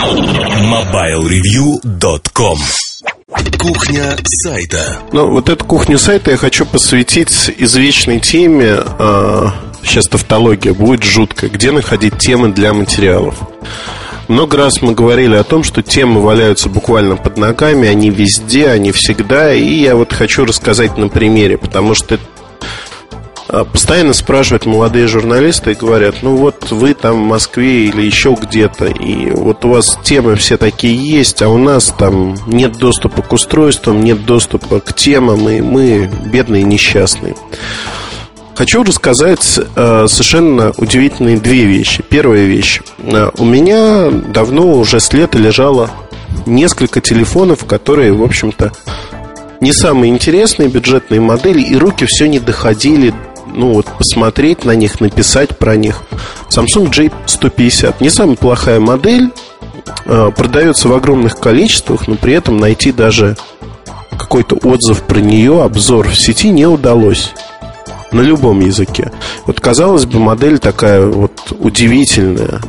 [0.00, 2.58] MobileReview.com
[3.58, 4.98] Кухня сайта.
[5.12, 8.78] Ну, вот эту кухню сайта я хочу посвятить извечной теме.
[8.98, 9.48] Э,
[9.84, 11.50] сейчас тавтология будет жуткая.
[11.50, 13.34] Где находить темы для материалов?
[14.28, 18.92] Много раз мы говорили о том, что темы валяются буквально под ногами, они везде, они
[18.92, 19.52] всегда.
[19.52, 22.18] И я вот хочу рассказать на примере, потому что
[23.72, 28.86] постоянно спрашивают молодые журналисты и говорят, ну вот вы там в Москве или еще где-то,
[28.86, 33.32] и вот у вас темы все такие есть, а у нас там нет доступа к
[33.32, 37.34] устройствам, нет доступа к темам, и мы бедные и несчастные.
[38.54, 42.04] Хочу рассказать э, совершенно удивительные две вещи.
[42.06, 42.82] Первая вещь.
[42.98, 45.90] Э, у меня давно, уже с лета лежало
[46.44, 48.72] несколько телефонов, которые, в общем-то,
[49.60, 53.14] не самые интересные бюджетные модели, и руки все не доходили
[53.54, 56.02] ну вот посмотреть на них, написать про них.
[56.48, 59.30] Samsung J150 не самая плохая модель,
[60.06, 63.36] э, продается в огромных количествах, но при этом найти даже
[64.10, 67.32] какой-то отзыв про нее, обзор в сети не удалось
[68.12, 69.12] на любом языке.
[69.46, 72.60] Вот казалось бы, модель такая вот удивительная.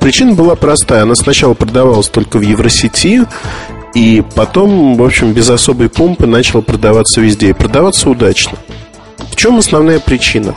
[0.00, 1.02] Причина была простая.
[1.02, 3.26] Она сначала продавалась только в Евросети,
[3.94, 7.50] и потом, в общем, без особой помпы начала продаваться везде.
[7.50, 8.58] И продаваться удачно.
[9.18, 10.54] В чем основная причина?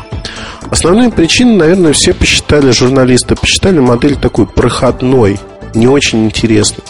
[0.71, 5.39] Основная причина, наверное, все посчитали, журналисты посчитали модель такой проходной,
[5.73, 6.83] не очень интересной.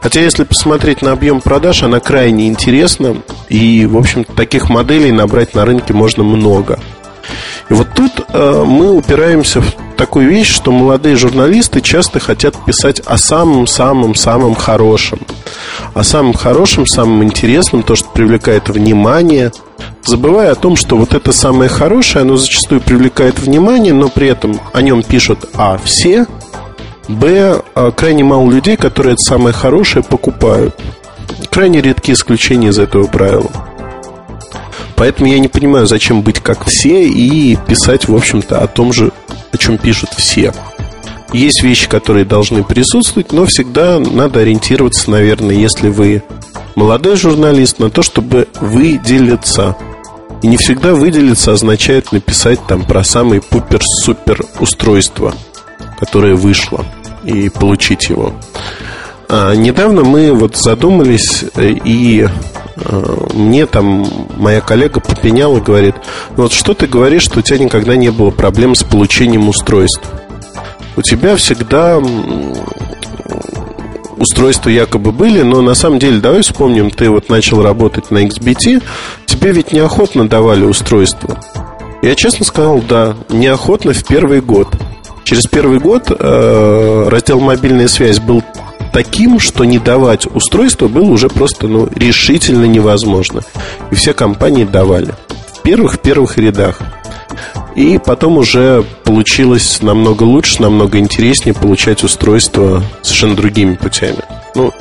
[0.00, 3.16] Хотя, если посмотреть на объем продаж, она крайне интересна.
[3.48, 6.78] И, в общем таких моделей набрать на рынке можно много.
[7.68, 13.00] И вот тут э, мы упираемся в такую вещь, что молодые журналисты часто хотят писать
[13.00, 15.20] о самом-самом-самом хорошем.
[15.94, 19.52] О самом хорошем, самом интересном, то, что привлекает внимание,
[20.04, 24.60] забывая о том, что вот это самое хорошее, оно зачастую привлекает внимание, но при этом
[24.72, 26.26] о нем пишут А все,
[27.08, 30.74] Б а крайне мало людей, которые это самое хорошее покупают.
[31.50, 33.50] Крайне редкие исключения из этого правила.
[34.96, 39.12] Поэтому я не понимаю, зачем быть как все и писать, в общем-то, о том же,
[39.52, 40.52] о чем пишут все.
[41.32, 46.22] Есть вещи, которые должны присутствовать, но всегда надо ориентироваться, наверное, если вы
[46.76, 49.76] молодой журналист, на то, чтобы выделиться.
[50.42, 55.34] И не всегда выделиться означает написать там про самое пупер-супер устройство,
[55.98, 56.84] которое вышло,
[57.24, 58.32] и получить его.
[59.28, 62.26] А, недавно мы вот задумались, э, и
[62.76, 64.06] а, мне там
[64.36, 65.94] моя коллега попеняла говорит,
[66.36, 70.02] ну вот что ты говоришь, что у тебя никогда не было проблем с получением устройств?
[70.96, 72.00] У тебя всегда
[74.16, 78.82] устройства якобы были, но на самом деле, давай вспомним, ты вот начал работать на XBT,
[79.26, 81.38] тебе ведь неохотно давали устройство.
[82.02, 84.68] Я честно сказал, да, неохотно в первый год.
[85.24, 88.42] Через первый год э, раздел мобильная связь был
[88.96, 93.42] таким, что не давать устройство было уже просто ну, решительно невозможно.
[93.90, 95.12] И все компании давали.
[95.52, 96.80] В первых-первых рядах.
[97.74, 104.24] И потом уже получилось намного лучше, намного интереснее получать устройство совершенно другими путями.
[104.54, 104.72] Ну,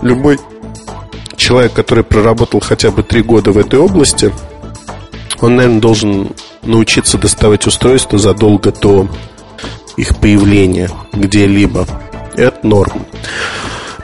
[0.00, 0.38] любой
[1.36, 4.32] человек, который проработал хотя бы три года в этой области,
[5.42, 6.30] он, наверное, должен
[6.62, 9.06] научиться доставать устройства задолго до
[9.98, 11.86] их появления где-либо.
[12.38, 13.04] Это норм.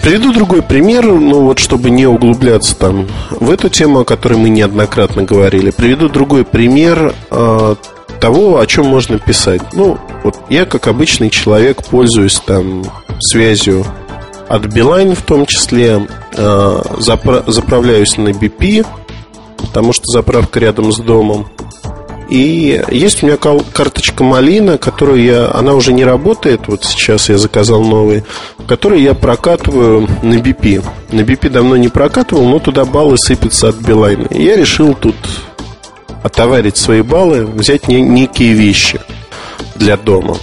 [0.03, 4.51] Приведу другой пример, ну вот чтобы не углубляться там в эту тему, о которой мы
[4.51, 5.71] неоднократно говорили.
[5.71, 7.75] Приведу другой пример э,
[8.21, 9.63] того, о чем можно писать.
[9.73, 12.85] Ну, вот я, как обычный человек, пользуюсь там
[13.21, 13.87] связью
[14.49, 16.07] от Билайн в том числе,
[16.37, 18.85] э, запра- заправляюсь на BP,
[19.57, 21.47] потому что заправка рядом с домом.
[22.29, 27.39] И есть у меня карточка Малина, которую я, она уже не работает, вот сейчас я
[27.39, 28.25] заказал новый,
[28.67, 30.85] которую я прокатываю на BP.
[31.13, 34.27] На BP давно не прокатывал, но туда баллы сыпятся от Билайна.
[34.31, 35.17] И я решил тут
[36.23, 39.01] отоварить свои баллы, взять не, некие вещи
[39.77, 40.37] для дома.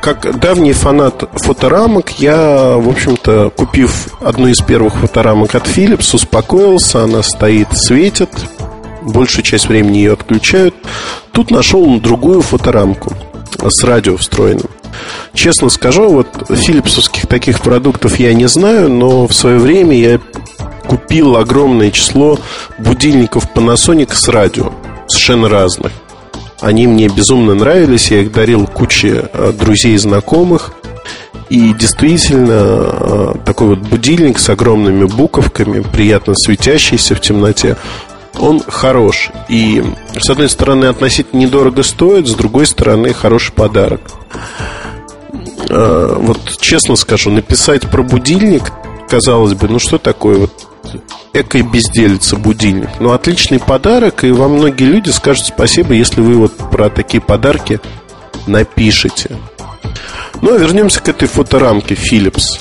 [0.00, 7.04] Как давний фанат фоторамок, я, в общем-то, купив одну из первых фоторамок от Philips, успокоился,
[7.04, 8.30] она стоит, светит,
[9.08, 10.74] большую часть времени ее отключают.
[11.32, 13.12] Тут нашел другую фоторамку
[13.60, 14.70] с радио встроенным.
[15.34, 20.20] Честно скажу, вот филипсовских таких продуктов я не знаю, но в свое время я
[20.86, 22.38] купил огромное число
[22.78, 24.72] будильников Panasonic с радио,
[25.06, 25.92] совершенно разных.
[26.60, 30.72] Они мне безумно нравились, я их дарил куче э, друзей и знакомых.
[31.50, 37.76] И действительно, э, такой вот будильник с огромными буковками, приятно светящийся в темноте,
[38.38, 39.30] он хорош.
[39.48, 39.82] И,
[40.18, 44.00] с одной стороны, относительно недорого стоит, с другой стороны, хороший подарок.
[45.68, 48.72] э, вот честно скажу, написать про будильник,
[49.08, 50.68] казалось бы, ну что такое вот
[51.32, 52.88] экой безделица будильник.
[53.00, 57.80] Ну, отличный подарок, и вам многие люди скажут спасибо, если вы вот про такие подарки
[58.46, 59.36] напишите.
[60.40, 62.60] Ну, а вернемся к этой фоторамке Philips.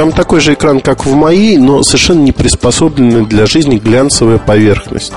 [0.00, 5.12] Там такой же экран, как в моей, но совершенно не приспособленный для жизни глянцевая поверхность.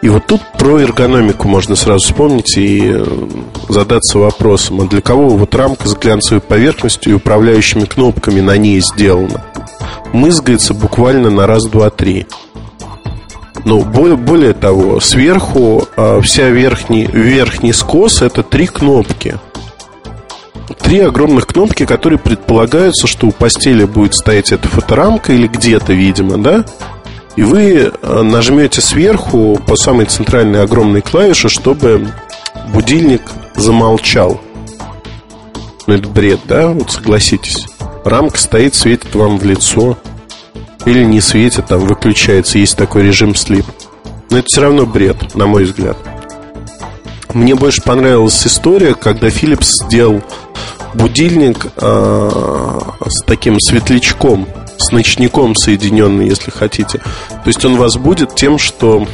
[0.00, 3.04] И вот тут про эргономику можно сразу вспомнить и э,
[3.68, 8.80] задаться вопросом, а для кого вот рамка с глянцевой поверхностью и управляющими кнопками на ней
[8.80, 9.44] сделана?
[10.14, 12.26] Мызгается буквально на раз, два, три.
[13.66, 19.38] Но более, более того, сверху а, вся верхний, верхний скос это три кнопки.
[20.88, 26.38] Три огромных кнопки, которые предполагаются, что у постели будет стоять эта фоторамка или где-то, видимо,
[26.38, 26.64] да?
[27.36, 32.08] И вы а, нажмете сверху по самой центральной огромной клавише, чтобы
[32.72, 33.20] будильник
[33.54, 34.40] замолчал.
[35.86, 36.68] Ну, это бред, да?
[36.68, 37.66] Вот согласитесь.
[38.06, 39.98] Рамка стоит, светит вам в лицо.
[40.86, 43.66] Или не светит, там выключается, есть такой режим слип.
[44.30, 45.98] Но это все равно бред, на мой взгляд.
[47.34, 50.22] Мне больше понравилась история, когда Philips сделал
[50.94, 54.48] будильник э, с таким светлячком,
[54.78, 56.98] с ночником соединенный, если хотите.
[56.98, 59.06] То есть он вас будет тем, что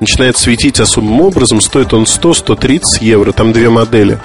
[0.00, 1.60] начинает светить особым образом.
[1.60, 4.18] Стоит он 100-130 евро, там две модели.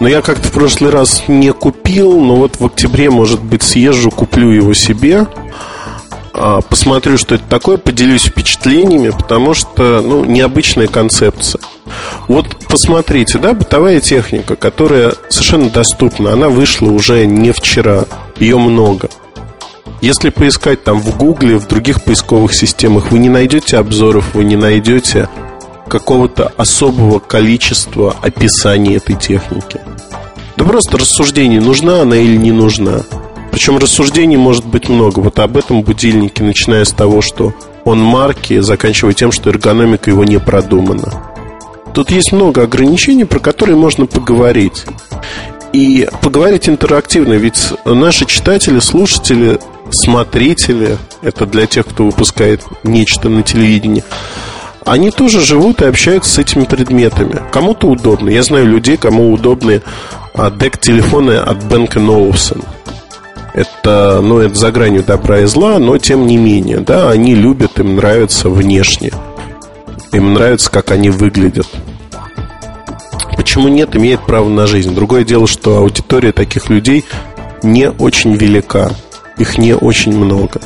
[0.00, 4.10] Но я как-то в прошлый раз не купил, но вот в октябре, может быть, съезжу,
[4.10, 5.26] куплю его себе.
[6.32, 11.60] А, посмотрю, что это такое, поделюсь впечатлениями, потому что, ну, необычная концепция.
[12.28, 18.04] Вот посмотрите, да, бытовая техника, которая совершенно доступна, она вышла уже не вчера,
[18.38, 19.08] ее много.
[20.00, 24.56] Если поискать там в Гугле, в других поисковых системах, вы не найдете обзоров, вы не
[24.56, 25.28] найдете
[25.88, 29.80] какого-то особого количества описаний этой техники.
[30.56, 33.00] Да просто рассуждение, нужна она или не нужна.
[33.50, 35.20] Причем рассуждений может быть много.
[35.20, 37.54] Вот об этом будильнике, начиная с того, что
[37.84, 41.24] он марки, заканчивая тем, что эргономика его не продумана.
[41.94, 44.84] Тут есть много ограничений, про которые можно поговорить.
[45.72, 49.58] И поговорить интерактивно, ведь наши читатели, слушатели
[49.90, 54.04] смотрители, это для тех, кто выпускает нечто на телевидении,
[54.84, 57.42] они тоже живут и общаются с этими предметами.
[57.50, 58.30] Кому-то удобно.
[58.30, 59.82] Я знаю людей, кому удобны
[60.34, 62.62] а, дек-телефоны от Бенка Ноусон.
[63.58, 67.80] Это, ну, это за гранью добра и зла, но тем не менее, да, они любят,
[67.80, 69.10] им нравится внешне.
[70.12, 71.66] Им нравится, как они выглядят.
[73.36, 74.94] Почему нет, имеет право на жизнь.
[74.94, 77.04] Другое дело, что аудитория таких людей
[77.62, 78.90] не очень велика
[79.38, 80.60] их не очень много.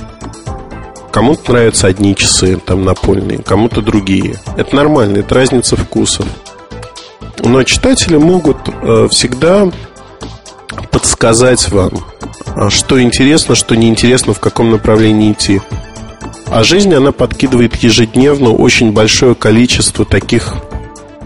[1.10, 4.40] Кому-то нравятся одни часы там напольные, кому-то другие.
[4.56, 6.26] Это нормально, это разница вкусов.
[7.38, 9.70] Но читатели могут э, всегда
[10.90, 11.90] подсказать вам,
[12.70, 15.60] что интересно, что неинтересно, в каком направлении идти.
[16.46, 20.54] А жизнь, она подкидывает ежедневно очень большое количество таких...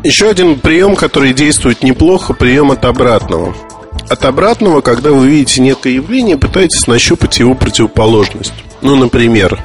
[0.05, 3.55] Еще один прием, который действует неплохо, прием от обратного–
[4.08, 8.52] от обратного, когда вы видите некое явление, пытаетесь нащупать его противоположность.
[8.81, 9.61] Ну, например,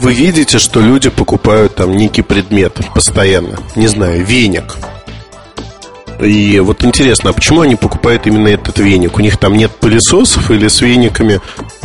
[0.00, 3.58] вы видите, что люди покупают там некий предмет постоянно.
[3.74, 4.76] Не знаю, веник.
[6.20, 9.16] И вот интересно, а почему они покупают именно этот веник?
[9.18, 11.40] У них там нет пылесосов или с вениками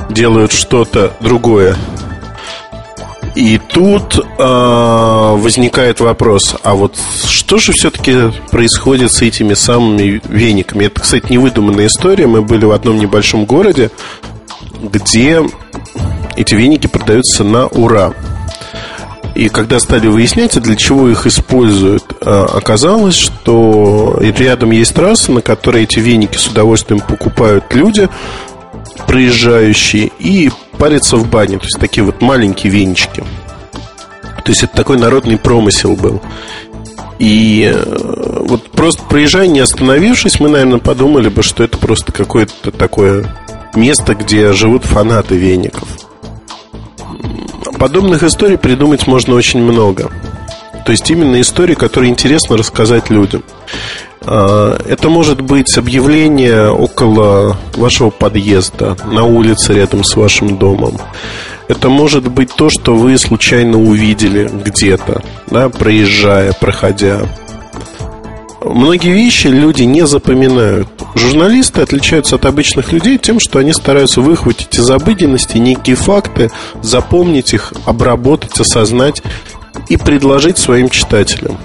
[0.10, 1.76] делают что-то другое?
[3.36, 10.86] И тут э, возникает вопрос, а вот что же все-таки происходит с этими самыми вениками?
[10.86, 12.28] Это, кстати, невыдуманная история.
[12.28, 13.90] Мы были в одном небольшом городе,
[14.84, 15.42] где
[16.36, 18.14] эти веники продаются на ура.
[19.36, 25.84] И когда стали выяснять, для чего их используют, оказалось, что рядом есть трасса, на которой
[25.84, 28.10] эти веники с удовольствием покупают люди,
[29.08, 31.58] проезжающие, и париться в бане.
[31.58, 33.24] То есть такие вот маленькие венчики.
[34.44, 36.22] То есть это такой народный промысел был.
[37.18, 42.72] И э, вот просто проезжая, не остановившись, мы, наверное, подумали бы, что это просто какое-то
[42.72, 43.34] такое
[43.76, 45.88] место, где живут фанаты веников.
[47.84, 50.10] Подобных историй придумать можно очень много.
[50.86, 53.44] То есть именно истории, которые интересно рассказать людям.
[54.22, 60.98] А, это может быть объявление около вашего подъезда, на улице рядом с вашим домом.
[61.68, 67.24] Это может быть то, что вы случайно увидели где-то, да, проезжая, проходя.
[68.64, 70.88] Многие вещи люди не запоминают.
[71.16, 76.50] Журналисты отличаются от обычных людей тем, что они стараются выхватить из обыденности некие факты,
[76.82, 79.22] запомнить их, обработать, осознать
[79.90, 81.58] и предложить своим читателям.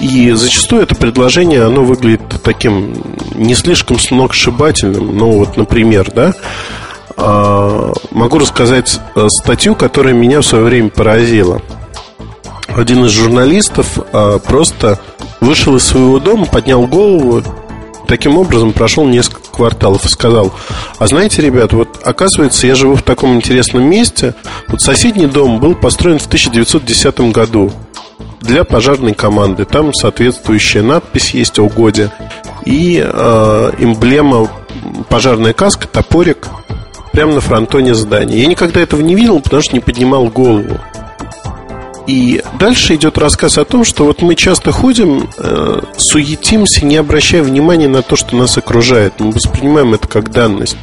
[0.00, 2.94] И зачастую это предложение, оно выглядит таким
[3.34, 5.16] не слишком сногсшибательным.
[5.16, 6.34] Ну, вот, например, да,
[7.16, 11.60] а, могу рассказать э, статью, которая меня в свое время поразила.
[12.68, 15.00] Один из журналистов а, просто
[15.40, 17.42] вышел из своего дома, поднял голову,
[18.06, 20.52] таким образом прошел несколько кварталов и сказал,
[20.98, 24.34] а знаете, ребят, вот оказывается, я живу в таком интересном месте,
[24.68, 27.72] вот соседний дом был построен в 1910 году
[28.40, 29.64] для пожарной команды.
[29.64, 32.10] Там соответствующая надпись есть о годе
[32.64, 34.48] и э, эмблема
[35.08, 36.48] пожарная каска, топорик
[37.12, 38.38] прямо на фронтоне здания.
[38.38, 40.78] Я никогда этого не видел, потому что не поднимал голову.
[42.08, 47.42] И дальше идет рассказ о том, что вот мы часто ходим, э, суетимся, не обращая
[47.42, 49.20] внимания на то, что нас окружает.
[49.20, 50.78] Мы воспринимаем это как данность.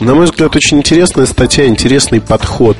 [0.00, 2.76] На мой взгляд, очень интересная статья, интересный подход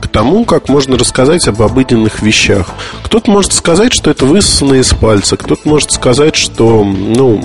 [0.00, 2.68] к тому, как можно рассказать об обыденных вещах.
[3.02, 7.42] Кто-то может сказать, что это высосано из пальца, кто-то может сказать, что, ну,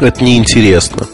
[0.00, 1.06] это неинтересно.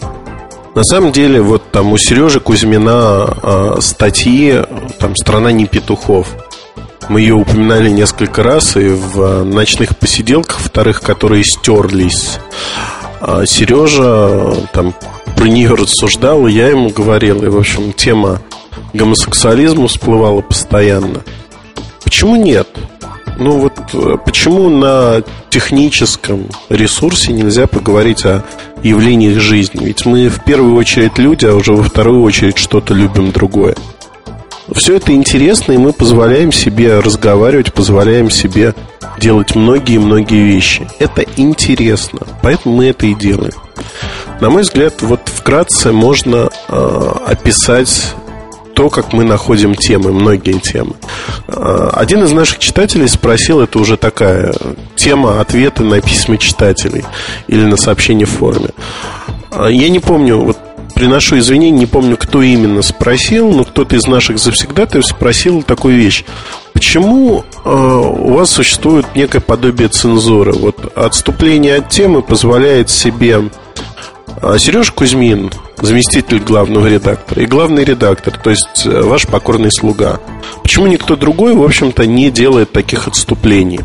[0.75, 4.62] На самом деле, вот там у Сережи Кузьмина э, статьи
[4.99, 6.26] там «Страна не петухов».
[7.08, 12.38] Мы ее упоминали несколько раз и в ночных посиделках, вторых, которые стерлись.
[13.20, 14.94] А Сережа там
[15.37, 18.40] про нее рассуждал, и я ему говорил, и, в общем, тема
[18.92, 21.23] гомосексуализма всплывала постоянно.
[22.02, 22.68] Почему нет?
[23.37, 28.44] Ну вот э, почему на техническом ресурсе нельзя поговорить о
[28.82, 29.87] явлениях жизни?
[29.87, 33.75] Ведь мы в первую очередь люди, а уже во вторую очередь что-то любим другое.
[34.74, 38.74] Все это интересно, и мы позволяем себе разговаривать, позволяем себе
[39.18, 40.86] делать многие-многие вещи.
[40.98, 43.54] Это интересно, поэтому мы это и делаем.
[44.40, 48.14] На мой взгляд, вот вкратце можно э, описать
[48.74, 50.94] то, как мы находим темы, многие темы.
[51.46, 54.52] А, один из наших читателей спросил, это уже такая
[54.96, 57.04] тема ответа на письма читателей
[57.46, 58.70] или на сообщения в форуме.
[59.50, 60.58] А, я не помню, вот
[60.94, 66.24] приношу извинения, не помню, кто именно спросил, но кто-то из наших завсегдатаев спросил такую вещь.
[66.72, 70.52] Почему э, у вас существует некое подобие цензуры?
[70.52, 73.50] Вот отступление от темы позволяет себе
[74.40, 80.20] э, Сереж Кузьмин, заместитель главного редактора, и главный редактор, то есть э, ваш покорный слуга.
[80.62, 83.80] Почему никто другой, в общем-то, не делает таких отступлений?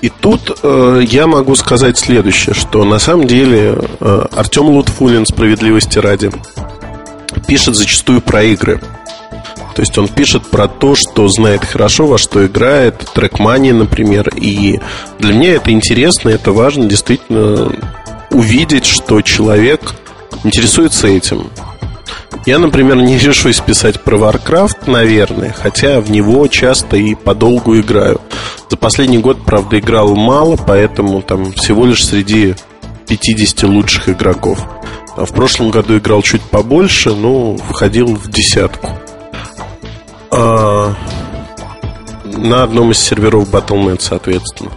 [0.00, 5.98] И тут э, я могу сказать следующее, что на самом деле э, Артем Лутфулин, справедливости
[5.98, 6.30] ради,
[7.46, 8.80] пишет зачастую про игры.
[9.74, 14.28] То есть он пишет про то, что знает хорошо, во что играет, трекмани, например.
[14.36, 14.80] И
[15.18, 17.72] для меня это интересно, это важно действительно
[18.30, 19.94] увидеть, что человек
[20.44, 21.50] интересуется этим.
[22.46, 28.20] Я, например, не решусь писать про Warcraft, наверное, хотя в него часто и подолгу играю.
[28.70, 32.54] За последний год, правда, играл мало, поэтому там всего лишь среди
[33.06, 34.58] 50 лучших игроков.
[35.16, 38.90] А в прошлом году играл чуть побольше, но входил в десятку.
[40.30, 40.94] А,
[42.24, 44.70] на одном из серверов Battle.net, соответственно.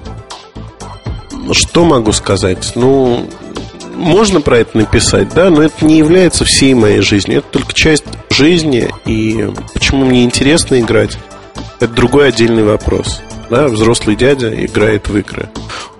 [1.51, 2.73] Что могу сказать?
[2.75, 3.27] Ну,
[4.01, 7.39] можно про это написать, да, но это не является всей моей жизнью.
[7.39, 11.17] Это только часть жизни, и почему мне интересно играть,
[11.79, 13.21] это другой отдельный вопрос.
[13.49, 15.49] Да, взрослый дядя играет в игры.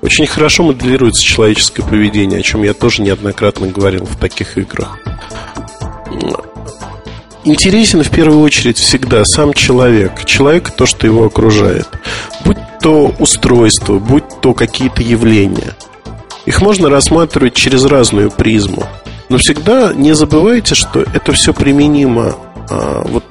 [0.01, 4.97] Очень хорошо моделируется человеческое поведение, о чем я тоже неоднократно говорил в таких играх.
[7.43, 10.23] Интересен в первую очередь всегда сам человек.
[10.25, 11.89] Человек то, что его окружает.
[12.45, 15.75] Будь то устройство, будь то какие-то явления–
[16.45, 18.87] их можно рассматривать через разную призму.
[19.29, 22.35] Но всегда не забывайте, что это все применимо
[22.69, 23.23] а, вот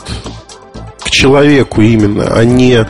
[1.00, 2.86] к человеку именно, а не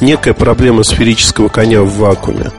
[0.00, 2.52] некая проблема сферического коня в вакууме.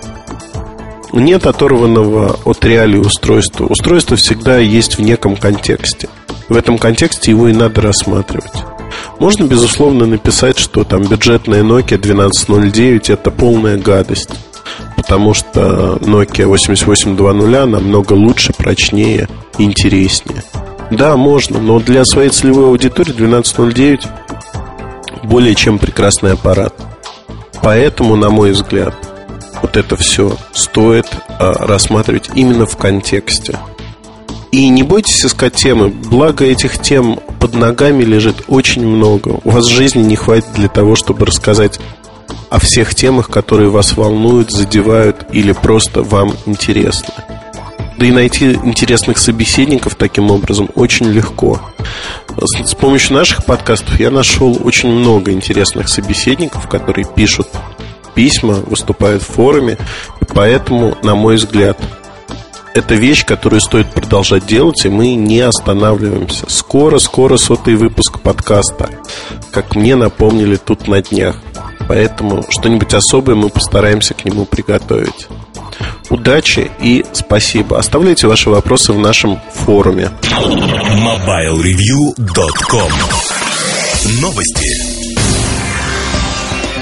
[1.13, 3.65] Нет оторванного от реалии устройства.
[3.65, 6.09] Устройство всегда есть в неком контексте.
[6.49, 8.51] В этом контексте его и надо рассматривать.
[9.19, 14.31] Можно, безусловно, написать, что там бюджетная Nokia 1209 это полная гадость
[15.03, 20.43] потому что Nokia 8820 намного лучше, прочнее интереснее.
[20.91, 24.07] Да, можно, но для своей целевой аудитории 1209
[25.23, 26.73] более чем прекрасный аппарат.
[27.61, 28.95] Поэтому, на мой взгляд,
[29.61, 33.59] вот это все стоит а, рассматривать именно в контексте.
[34.51, 39.39] И не бойтесь искать темы, благо этих тем под ногами лежит очень много.
[39.43, 41.79] У вас жизни не хватит для того, чтобы рассказать
[42.49, 47.09] о всех темах, которые вас волнуют, задевают или просто вам интересны.
[47.97, 51.61] Да и найти интересных собеседников таким образом очень легко.
[52.37, 57.47] С помощью наших подкастов я нашел очень много интересных собеседников, которые пишут
[58.15, 59.77] письма, выступают в форуме.
[60.33, 61.79] Поэтому, на мой взгляд,
[62.73, 66.45] это вещь, которую стоит продолжать делать, и мы не останавливаемся.
[66.49, 68.89] Скоро, скоро сотый выпуск подкаста,
[69.51, 71.37] как мне напомнили тут на днях.
[71.93, 75.27] Поэтому что-нибудь особое мы постараемся к нему приготовить.
[76.09, 77.77] Удачи и спасибо.
[77.77, 80.09] Оставляйте ваши вопросы в нашем форуме.
[80.23, 82.91] MobileReview.com
[84.21, 84.65] Новости.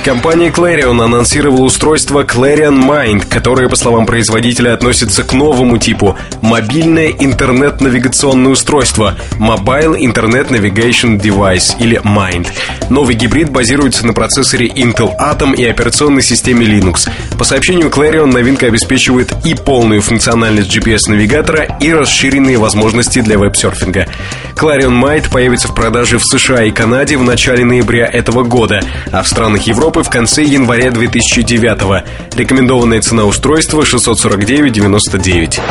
[0.06, 7.10] Компания Clarion анонсировала устройство Clarion Mind, которое, по словам производителя, относится к новому типу– мобильное
[7.10, 12.48] интернет-навигационное устройство– Mobile Internet Navigation Device или Mind.
[12.91, 17.10] Новый гибрид базируется на процессоре Intel Atom и операционной системе Linux.
[17.38, 24.07] По сообщению Clarion, новинка обеспечивает и полную функциональность GPS-навигатора, и расширенные возможности для веб-серфинга.
[24.57, 29.24] Clarion Mind появится в продаже в США и Канаде в начале ноября этого года, а
[29.24, 32.03] в странах Европы в конце января 2009
[32.36, 35.62] Рекомендованная цена устройства 649,99.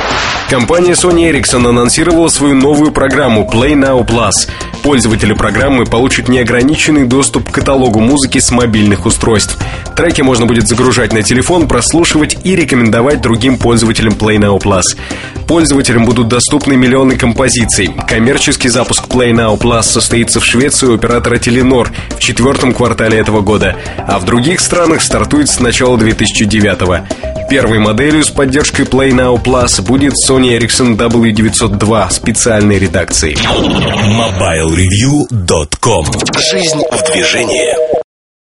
[0.48, 4.48] Компания Sony Ericsson анонсировала свою новую программу Play Now Plus.
[4.82, 9.58] Пользователи программы получат неограниченный доступ к каталогу музыки с мобильных устройств.
[9.96, 14.96] Треки можно будет загружать на телефон, прослушивать и рекомендовать другим пользователям Play Now Plus.
[15.46, 17.90] Пользователям будут доступны миллионы композиций.
[18.06, 23.40] Коммерческий запуск Play Now Plus состоится в Швеции у оператора Telenor в четвертом квартале этого
[23.40, 27.29] года, а в других странах стартует с начала 2009 -го.
[27.50, 33.34] Первой моделью с поддержкой Play Now Plus будет Sony Ericsson W902 специальной редакции.
[33.34, 36.06] MobileReview.com
[36.38, 37.99] Жизнь в движении.